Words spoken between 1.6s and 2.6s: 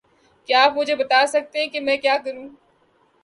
کہ میں اب کیا کروں؟